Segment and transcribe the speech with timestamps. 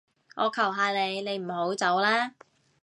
[0.35, 2.33] 我求下你，你唔好走啦